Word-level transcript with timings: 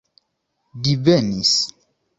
divenis 0.83 1.51